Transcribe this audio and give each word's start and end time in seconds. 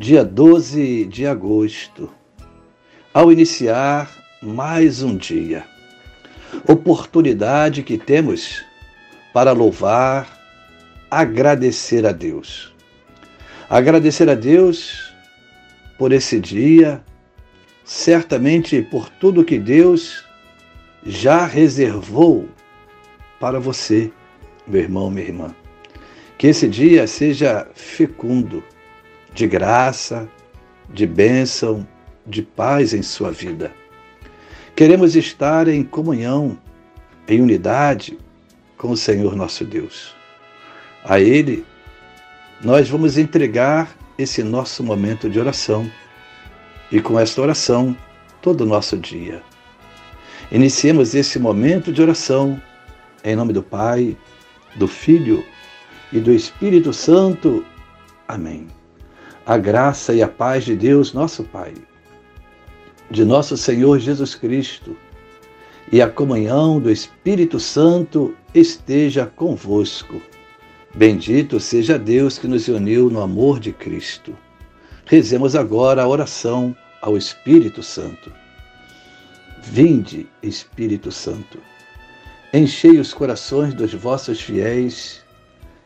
dia 0.00 0.24
12 0.24 1.04
de 1.04 1.26
agosto, 1.26 2.10
ao 3.12 3.30
iniciar 3.30 4.10
mais 4.40 5.02
um 5.02 5.14
dia, 5.14 5.66
oportunidade 6.66 7.82
que 7.82 7.98
temos 7.98 8.64
para 9.34 9.52
louvar, 9.52 10.40
agradecer 11.10 12.06
a 12.06 12.12
Deus. 12.12 12.74
Agradecer 13.68 14.30
a 14.30 14.34
Deus 14.34 15.12
por 15.98 16.12
esse 16.12 16.40
dia, 16.40 17.04
certamente 17.84 18.80
por 18.80 19.10
tudo 19.10 19.44
que 19.44 19.58
Deus 19.58 20.24
já 21.04 21.44
reservou 21.44 22.48
para 23.38 23.60
você, 23.60 24.10
meu 24.66 24.80
irmão, 24.80 25.10
minha 25.10 25.26
irmã. 25.26 25.54
Que 26.38 26.46
esse 26.46 26.66
dia 26.66 27.06
seja 27.06 27.68
fecundo 27.74 28.64
de 29.32 29.46
graça, 29.46 30.28
de 30.92 31.06
bênção, 31.06 31.86
de 32.26 32.42
paz 32.42 32.94
em 32.94 33.02
sua 33.02 33.30
vida. 33.30 33.72
Queremos 34.74 35.16
estar 35.16 35.68
em 35.68 35.82
comunhão, 35.82 36.58
em 37.28 37.40
unidade 37.40 38.18
com 38.76 38.90
o 38.90 38.96
Senhor 38.96 39.36
nosso 39.36 39.64
Deus. 39.64 40.14
A 41.04 41.20
Ele, 41.20 41.64
nós 42.62 42.88
vamos 42.88 43.18
entregar 43.18 43.94
esse 44.18 44.42
nosso 44.42 44.82
momento 44.82 45.28
de 45.28 45.38
oração 45.38 45.90
e 46.90 47.00
com 47.00 47.18
esta 47.18 47.40
oração, 47.40 47.96
todo 48.42 48.62
o 48.62 48.66
nosso 48.66 48.96
dia. 48.96 49.42
Iniciemos 50.50 51.14
esse 51.14 51.38
momento 51.38 51.92
de 51.92 52.02
oração 52.02 52.60
em 53.22 53.36
nome 53.36 53.52
do 53.52 53.62
Pai, 53.62 54.16
do 54.76 54.88
Filho 54.88 55.44
e 56.12 56.18
do 56.18 56.32
Espírito 56.32 56.92
Santo. 56.92 57.64
Amém 58.26 58.79
a 59.50 59.58
graça 59.58 60.14
e 60.14 60.22
a 60.22 60.28
paz 60.28 60.64
de 60.64 60.76
Deus, 60.76 61.12
nosso 61.12 61.42
Pai, 61.42 61.74
de 63.10 63.24
nosso 63.24 63.56
Senhor 63.56 63.98
Jesus 63.98 64.36
Cristo 64.36 64.96
e 65.90 66.00
a 66.00 66.08
comunhão 66.08 66.78
do 66.78 66.88
Espírito 66.88 67.58
Santo 67.58 68.32
esteja 68.54 69.26
convosco. 69.26 70.22
Bendito 70.94 71.58
seja 71.58 71.98
Deus 71.98 72.38
que 72.38 72.46
nos 72.46 72.68
uniu 72.68 73.10
no 73.10 73.20
amor 73.20 73.58
de 73.58 73.72
Cristo. 73.72 74.38
Rezemos 75.04 75.56
agora 75.56 76.04
a 76.04 76.06
oração 76.06 76.76
ao 77.02 77.16
Espírito 77.16 77.82
Santo. 77.82 78.32
Vinde, 79.64 80.28
Espírito 80.44 81.10
Santo, 81.10 81.58
enchei 82.54 83.00
os 83.00 83.12
corações 83.12 83.74
dos 83.74 83.92
vossos 83.94 84.40
fiéis 84.40 85.24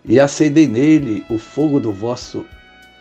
e 0.05 0.21
acendei 0.21 0.69
nele 0.69 1.25
o 1.31 1.39
fogo 1.39 1.81
do 1.81 1.91
vosso 1.91 2.45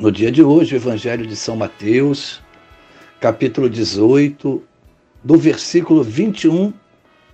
no 0.00 0.10
dia 0.10 0.32
de 0.32 0.42
hoje, 0.42 0.74
o 0.74 0.78
Evangelho 0.78 1.26
de 1.26 1.36
São 1.36 1.54
Mateus, 1.54 2.40
capítulo 3.20 3.68
18, 3.68 4.62
do 5.22 5.36
versículo 5.36 6.02
21 6.02 6.72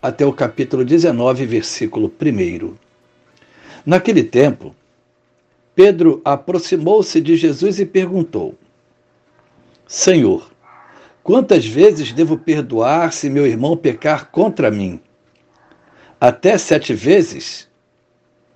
até 0.03 0.27
o 0.27 0.33
capítulo 0.33 0.85
19, 0.85 1.47
versículo 1.47 2.13
1. 2.21 2.75
Naquele 3.87 4.25
tempo, 4.25 4.75
Pedro 5.77 6.21
aproximou-se 6.25 7.21
de 7.21 7.37
Jesus 7.37 7.79
e 7.79 7.87
perguntou: 7.87 8.57
Senhor, 9.87 10.51
quantas 11.23 11.65
vezes 11.65 12.13
devo 12.13 12.37
perdoar 12.37 13.13
se 13.13 13.31
meu 13.31 13.47
irmão 13.47 13.77
pecar 13.77 14.29
contra 14.33 14.73
mim? 14.73 15.01
Até 16.21 16.59
sete 16.59 16.93
vezes? 16.93 17.69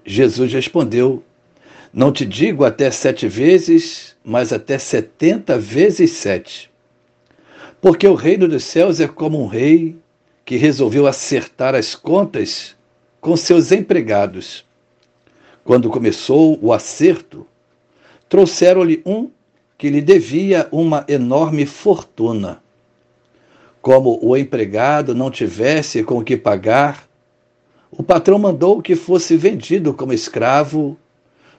Jesus 0.04 0.53
respondeu: 0.53 1.22
não 1.93 2.12
te 2.12 2.25
digo 2.25 2.65
até 2.65 2.91
sete 2.91 3.27
vezes, 3.27 4.15
mas 4.25 4.53
até 4.53 4.78
setenta 4.78 5.59
vezes 5.59 6.12
sete. 6.12 6.71
Porque 7.81 8.06
o 8.06 8.15
reino 8.15 8.47
dos 8.47 8.62
céus 8.62 9.01
é 9.01 9.09
como 9.09 9.43
um 9.43 9.47
rei 9.47 9.97
que 10.45 10.56
resolveu 10.56 11.06
acertar 11.06 11.75
as 11.75 11.95
contas 11.95 12.77
com 13.21 13.37
seus 13.37 13.73
empregados. 13.73 14.65
Quando 15.65 15.91
começou 15.91 16.59
o 16.62 16.73
acerto, 16.73 17.47
trouxeram-lhe 18.28 19.03
um 19.05 19.31
que 19.77 19.91
lhe 19.91 20.01
devia 20.01 20.69
uma 20.71 21.05
enorme 21.09 21.67
fortuna. 21.67 22.62
Como 23.83 24.19
o 24.22 24.37
empregado 24.37 25.15
não 25.15 25.31
tivesse 25.31 26.05
com 26.05 26.19
o 26.19 26.25
que 26.25 26.37
pagar, 26.37 27.09
o 27.91 28.03
patrão 28.03 28.39
mandou 28.39 28.81
que 28.81 28.95
fosse 28.95 29.37
vendido 29.37 29.93
como 29.93 30.12
escravo 30.12 30.97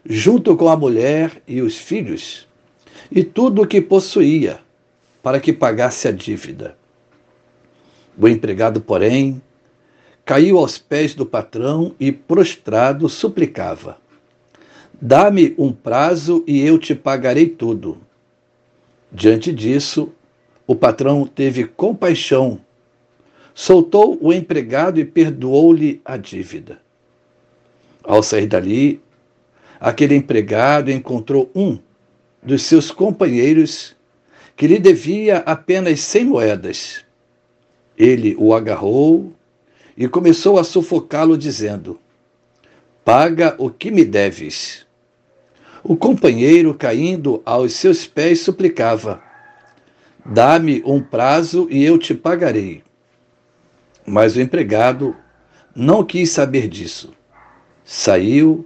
junto 0.05 0.55
com 0.55 0.69
a 0.69 0.75
mulher 0.75 1.41
e 1.47 1.61
os 1.61 1.77
filhos, 1.77 2.47
e 3.11 3.23
tudo 3.23 3.61
o 3.61 3.67
que 3.67 3.81
possuía, 3.81 4.59
para 5.21 5.39
que 5.39 5.53
pagasse 5.53 6.07
a 6.07 6.11
dívida. 6.11 6.75
O 8.17 8.27
empregado, 8.27 8.81
porém, 8.81 9.41
caiu 10.25 10.57
aos 10.57 10.77
pés 10.77 11.13
do 11.13 11.25
patrão 11.25 11.95
e, 11.99 12.11
prostrado, 12.11 13.07
suplicava: 13.07 13.97
Dá-me 14.99 15.53
um 15.57 15.71
prazo 15.71 16.43
e 16.47 16.61
eu 16.61 16.77
te 16.77 16.93
pagarei 16.95 17.47
tudo. 17.47 17.97
Diante 19.11 19.51
disso, 19.51 20.11
o 20.65 20.75
patrão 20.75 21.27
teve 21.27 21.65
compaixão, 21.65 22.59
soltou 23.53 24.17
o 24.21 24.31
empregado 24.31 24.99
e 24.99 25.05
perdoou-lhe 25.05 26.01
a 26.05 26.17
dívida. 26.17 26.79
Ao 28.03 28.23
sair 28.23 28.47
dali, 28.47 29.01
aquele 29.81 30.15
empregado 30.15 30.91
encontrou 30.91 31.49
um 31.55 31.79
dos 32.43 32.61
seus 32.61 32.91
companheiros 32.91 33.95
que 34.55 34.67
lhe 34.67 34.77
devia 34.77 35.39
apenas 35.39 36.01
cem 36.01 36.23
moedas. 36.23 37.03
Ele 37.97 38.35
o 38.37 38.53
agarrou 38.53 39.33
e 39.97 40.07
começou 40.07 40.59
a 40.59 40.63
sufocá-lo, 40.63 41.35
dizendo: 41.35 41.99
Paga 43.03 43.55
o 43.57 43.71
que 43.71 43.89
me 43.89 44.05
deves. 44.05 44.85
O 45.83 45.97
companheiro, 45.97 46.75
caindo 46.75 47.41
aos 47.43 47.73
seus 47.73 48.05
pés, 48.05 48.41
suplicava: 48.41 49.21
Dá-me 50.23 50.83
um 50.85 51.01
prazo 51.01 51.67
e 51.71 51.83
eu 51.83 51.97
te 51.97 52.13
pagarei. 52.13 52.83
Mas 54.05 54.35
o 54.35 54.41
empregado 54.41 55.15
não 55.75 56.03
quis 56.03 56.29
saber 56.29 56.67
disso. 56.67 57.13
Saiu 57.83 58.65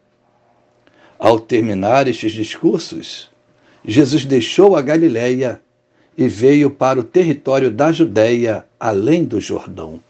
Ao 1.23 1.39
terminar 1.39 2.07
estes 2.07 2.31
discursos, 2.31 3.29
Jesus 3.85 4.25
deixou 4.25 4.75
a 4.75 4.81
Galiléia 4.81 5.61
e 6.17 6.27
veio 6.27 6.71
para 6.71 6.99
o 6.99 7.03
território 7.03 7.69
da 7.69 7.91
Judéia, 7.91 8.65
além 8.79 9.23
do 9.23 9.39
Jordão. 9.39 10.01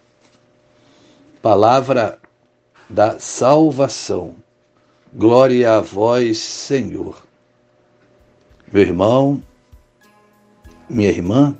Palavra 1.41 2.17
da 2.89 3.19
salvação. 3.19 4.37
Glória 5.13 5.73
a 5.73 5.81
vós, 5.81 6.37
Senhor. 6.37 7.21
Meu 8.71 8.83
irmão, 8.83 9.43
minha 10.89 11.09
irmã, 11.09 11.57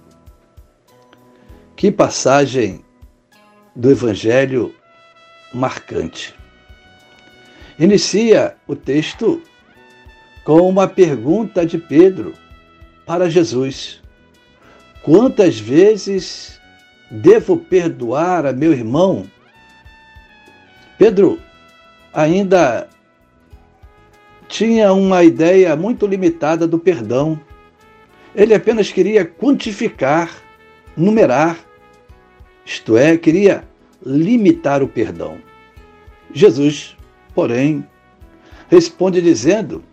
que 1.76 1.92
passagem 1.92 2.86
do 3.76 3.92
Evangelho 3.92 4.74
marcante. 5.54 6.41
Inicia 7.82 8.56
o 8.68 8.76
texto 8.76 9.42
com 10.44 10.70
uma 10.70 10.88
pergunta 10.88 11.66
de 11.66 11.80
Pedro 11.80 12.36
para 13.08 13.28
Jesus: 13.28 14.00
Quantas 15.02 15.60
vezes 15.60 16.62
devo 17.10 17.58
perdoar 17.58 18.46
a 18.46 18.54
meu 18.54 18.72
irmão 18.72 19.26
Pedro 21.02 21.40
ainda 22.14 22.88
tinha 24.48 24.94
uma 24.94 25.24
ideia 25.24 25.76
muito 25.76 26.06
limitada 26.06 26.68
do 26.68 26.78
perdão. 26.78 27.42
Ele 28.36 28.54
apenas 28.54 28.92
queria 28.92 29.26
quantificar, 29.26 30.32
numerar, 30.96 31.58
isto 32.64 32.96
é, 32.96 33.18
queria 33.18 33.64
limitar 34.06 34.84
o 34.84 34.88
perdão. 34.88 35.40
Jesus, 36.32 36.96
porém, 37.34 37.88
responde 38.70 39.22
dizendo 39.22 39.84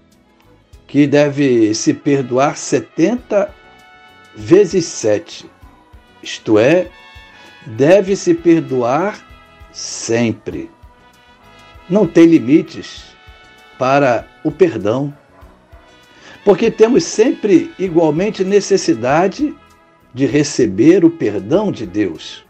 que 0.86 1.06
deve 1.06 1.74
se 1.74 1.92
perdoar 1.92 2.56
70 2.56 3.54
vezes 4.34 4.84
7, 4.86 5.50
isto 6.22 6.58
é, 6.58 6.88
deve 7.66 8.16
se 8.16 8.34
perdoar 8.34 9.24
sempre 9.72 10.70
não 11.88 12.06
tem 12.06 12.26
limites 12.26 13.04
para 13.78 14.26
o 14.44 14.50
perdão. 14.50 15.14
Porque 16.44 16.70
temos 16.70 17.04
sempre 17.04 17.72
igualmente 17.78 18.44
necessidade 18.44 19.54
de 20.12 20.26
receber 20.26 21.04
o 21.04 21.10
perdão 21.10 21.70
de 21.70 21.86
Deus. 21.86 22.44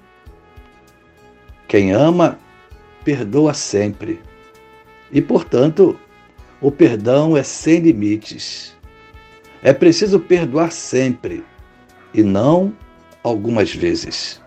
Quem 1.67 1.93
ama, 1.93 2.39
perdoa 3.05 3.55
sempre. 3.55 4.21
E, 5.13 5.23
portanto, 5.23 5.99
o 6.61 6.71
perdão 6.71 7.37
é 7.37 7.43
sem 7.43 7.81
limites. 7.81 8.77
É 9.63 9.73
preciso 9.73 10.21
perdoar 10.21 10.73
sempre 10.73 11.45
e 12.13 12.23
não 12.23 12.73
algumas 13.23 13.75
vezes. 13.75 14.41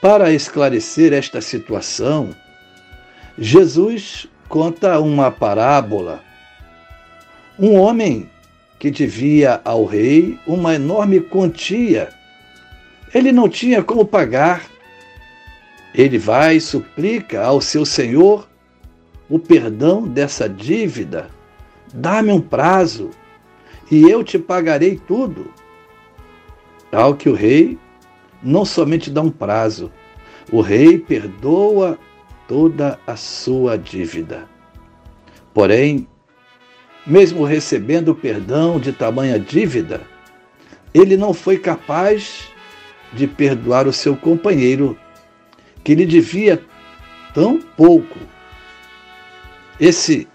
Para 0.00 0.32
esclarecer 0.32 1.12
esta 1.12 1.40
situação, 1.40 2.34
Jesus 3.36 4.28
conta 4.48 5.00
uma 5.00 5.30
parábola. 5.30 6.22
Um 7.58 7.74
homem 7.74 8.30
que 8.78 8.90
devia 8.90 9.60
ao 9.64 9.84
rei 9.84 10.38
uma 10.46 10.74
enorme 10.74 11.20
quantia. 11.20 12.10
Ele 13.12 13.32
não 13.32 13.48
tinha 13.48 13.82
como 13.82 14.04
pagar. 14.04 14.64
Ele 15.94 16.18
vai 16.18 16.56
e 16.56 16.60
suplica 16.60 17.42
ao 17.42 17.60
seu 17.60 17.84
senhor 17.84 18.48
o 19.28 19.38
perdão 19.38 20.06
dessa 20.06 20.48
dívida. 20.48 21.30
Dá-me 21.92 22.32
um 22.32 22.40
prazo 22.40 23.10
e 23.90 24.02
eu 24.08 24.22
te 24.22 24.38
pagarei 24.38 25.00
tudo. 25.06 25.52
Ao 26.90 27.14
que 27.14 27.28
o 27.28 27.34
rei 27.34 27.78
não 28.42 28.64
somente 28.64 29.10
dá 29.10 29.20
um 29.20 29.30
prazo, 29.30 29.90
o 30.50 30.60
rei 30.60 30.98
perdoa 30.98 31.98
toda 32.46 32.98
a 33.06 33.16
sua 33.16 33.76
dívida. 33.76 34.48
Porém, 35.52 36.06
mesmo 37.06 37.44
recebendo 37.44 38.10
o 38.10 38.14
perdão 38.14 38.78
de 38.78 38.92
tamanha 38.92 39.38
dívida, 39.38 40.02
ele 40.94 41.16
não 41.16 41.34
foi 41.34 41.58
capaz 41.58 42.48
de 43.12 43.26
perdoar 43.26 43.86
o 43.86 43.92
seu 43.92 44.16
companheiro, 44.16 44.98
que 45.82 45.94
lhe 45.94 46.06
devia 46.06 46.62
tão 47.34 47.60
pouco. 47.60 48.18
Esse 49.80 50.26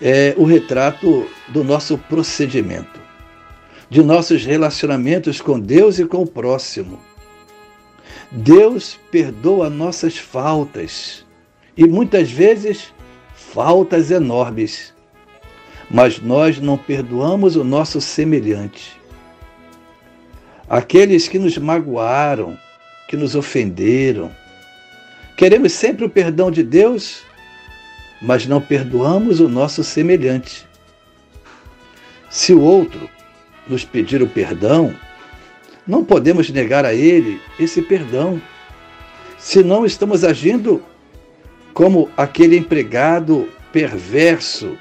é 0.00 0.34
o 0.38 0.44
retrato 0.44 1.28
do 1.48 1.62
nosso 1.62 1.98
procedimento, 1.98 2.98
de 3.90 4.02
nossos 4.02 4.44
relacionamentos 4.44 5.40
com 5.40 5.60
Deus 5.60 5.98
e 5.98 6.06
com 6.06 6.22
o 6.22 6.26
próximo. 6.26 6.98
Deus 8.30 8.98
perdoa 9.10 9.68
nossas 9.68 10.16
faltas 10.16 11.24
e 11.76 11.86
muitas 11.86 12.30
vezes 12.30 12.92
faltas 13.34 14.10
enormes. 14.10 14.94
Mas 15.90 16.18
nós 16.18 16.58
não 16.58 16.78
perdoamos 16.78 17.56
o 17.56 17.62
nosso 17.62 18.00
semelhante. 18.00 18.98
Aqueles 20.68 21.28
que 21.28 21.38
nos 21.38 21.58
magoaram, 21.58 22.58
que 23.06 23.16
nos 23.16 23.36
ofenderam. 23.36 24.34
Queremos 25.36 25.72
sempre 25.72 26.06
o 26.06 26.10
perdão 26.10 26.50
de 26.50 26.62
Deus, 26.62 27.22
mas 28.24 28.46
não 28.46 28.58
perdoamos 28.58 29.38
o 29.38 29.48
nosso 29.48 29.84
semelhante. 29.84 30.66
Se 32.30 32.54
o 32.54 32.60
outro 32.60 33.08
nos 33.68 33.84
pedir 33.84 34.22
o 34.22 34.26
perdão, 34.26 34.94
não 35.86 36.02
podemos 36.02 36.48
negar 36.48 36.86
a 36.86 36.94
ele 36.94 37.38
esse 37.60 37.82
perdão, 37.82 38.40
senão 39.36 39.84
estamos 39.84 40.24
agindo 40.24 40.82
como 41.74 42.10
aquele 42.16 42.56
empregado 42.56 43.46
perverso 43.70 44.78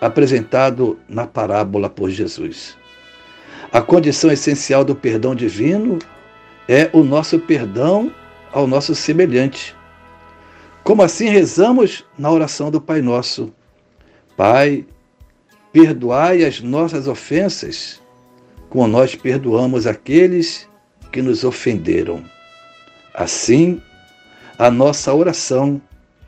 apresentado 0.00 0.96
na 1.08 1.26
parábola 1.26 1.90
por 1.90 2.08
Jesus. 2.08 2.76
A 3.72 3.82
condição 3.82 4.30
essencial 4.30 4.84
do 4.84 4.94
perdão 4.94 5.34
divino 5.34 5.98
é 6.68 6.88
o 6.92 7.02
nosso 7.02 7.38
perdão 7.40 8.14
ao 8.52 8.66
nosso 8.66 8.94
semelhante. 8.94 9.74
Como 10.84 11.02
assim 11.02 11.28
rezamos 11.28 12.04
na 12.18 12.30
oração 12.30 12.70
do 12.70 12.80
Pai 12.80 13.02
Nosso? 13.02 13.52
Pai, 14.36 14.86
perdoai 15.72 16.44
as 16.44 16.60
nossas 16.60 17.06
ofensas, 17.06 18.00
como 18.68 18.86
nós 18.86 19.14
perdoamos 19.14 19.86
aqueles 19.86 20.68
que 21.12 21.20
nos 21.20 21.44
ofenderam. 21.44 22.24
Assim, 23.14 23.80
a 24.58 24.70
nossa 24.70 25.12
oração 25.12 25.80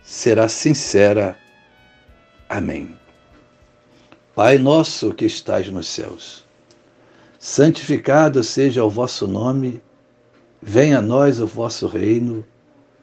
será 0.02 0.48
sincera. 0.48 1.36
Amém. 2.48 2.94
Pai 4.34 4.58
nosso 4.58 5.12
que 5.12 5.26
estais 5.26 5.68
nos 5.68 5.86
céus, 5.88 6.44
santificado 7.38 8.42
seja 8.42 8.82
o 8.84 8.88
vosso 8.88 9.26
nome, 9.26 9.82
venha 10.60 10.98
a 10.98 11.02
nós 11.02 11.38
o 11.40 11.46
vosso 11.46 11.86
reino, 11.86 12.44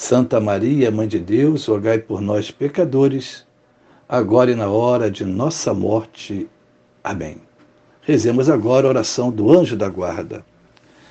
Santa 0.00 0.40
Maria, 0.40 0.92
Mãe 0.92 1.08
de 1.08 1.18
Deus, 1.18 1.66
rogai 1.66 1.98
por 1.98 2.20
nós, 2.20 2.52
pecadores, 2.52 3.44
agora 4.08 4.52
e 4.52 4.54
na 4.54 4.68
hora 4.70 5.10
de 5.10 5.24
nossa 5.24 5.74
morte. 5.74 6.48
Amém. 7.02 7.38
Rezemos 8.02 8.48
agora 8.48 8.86
a 8.86 8.90
oração 8.90 9.28
do 9.28 9.52
anjo 9.52 9.76
da 9.76 9.88
guarda. 9.88 10.46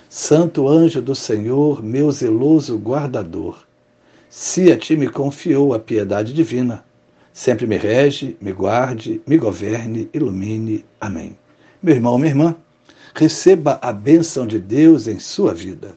Santo 0.07 0.69
anjo 0.69 1.01
do 1.01 1.13
Senhor, 1.13 1.83
meu 1.83 2.09
zeloso 2.13 2.77
guardador, 2.77 3.61
se 4.29 4.71
a 4.71 4.77
ti 4.77 4.95
me 4.95 5.09
confiou 5.09 5.73
a 5.73 5.79
piedade 5.79 6.33
divina, 6.33 6.81
sempre 7.33 7.67
me 7.67 7.75
rege, 7.75 8.37
me 8.39 8.53
guarde, 8.53 9.21
me 9.27 9.37
governe, 9.37 10.09
ilumine. 10.13 10.85
Amém. 10.99 11.37
Meu 11.83 11.93
irmão, 11.93 12.17
minha 12.17 12.31
irmã, 12.31 12.55
receba 13.13 13.79
a 13.81 13.91
bênção 13.91 14.47
de 14.47 14.57
Deus 14.57 15.09
em 15.09 15.19
sua 15.19 15.53
vida. 15.53 15.93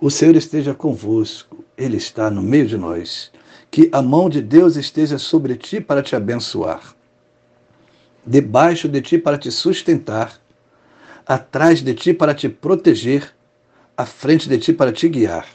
O 0.00 0.08
Senhor 0.08 0.34
esteja 0.34 0.72
convosco, 0.72 1.62
Ele 1.76 1.98
está 1.98 2.30
no 2.30 2.40
meio 2.40 2.66
de 2.66 2.78
nós. 2.78 3.30
Que 3.70 3.90
a 3.92 4.00
mão 4.00 4.30
de 4.30 4.40
Deus 4.40 4.76
esteja 4.76 5.18
sobre 5.18 5.56
ti 5.56 5.78
para 5.78 6.02
te 6.02 6.16
abençoar, 6.16 6.96
debaixo 8.26 8.88
de 8.88 9.00
ti 9.00 9.18
para 9.18 9.38
te 9.38 9.50
sustentar, 9.50 10.40
atrás 11.26 11.82
de 11.82 11.94
ti 11.94 12.14
para 12.14 12.34
te 12.34 12.48
proteger, 12.48 13.32
à 13.96 14.06
frente 14.06 14.48
de 14.48 14.58
ti 14.58 14.72
para 14.72 14.90
te 14.90 15.06
guiar. 15.08 15.46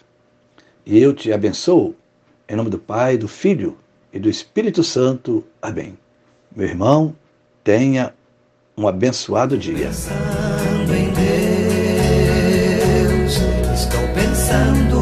E 0.86 0.98
eu 1.00 1.12
te 1.14 1.34
abençoo, 1.34 1.96
em 2.48 2.56
nome 2.56 2.70
do 2.70 2.78
Pai, 2.80 3.18
do 3.18 3.28
Filho 3.28 3.75
e 4.14 4.20
do 4.20 4.30
Espírito 4.30 4.84
Santo. 4.84 5.44
Amém. 5.62 5.98
Meu 6.56 6.68
irmão, 6.68 7.16
tenha 7.64 8.14
um 8.78 8.88
abençoado 8.88 9.58
dia. 9.58 9.90
pensando 14.48 14.95